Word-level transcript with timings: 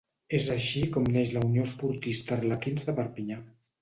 És 0.35 0.45
així 0.53 0.81
com 0.95 1.05
neix 1.17 1.31
la 1.35 1.43
Unió 1.49 1.65
Esportista 1.69 2.37
Arlequins 2.39 2.89
de 2.89 2.97
Perpinyà. 3.03 3.39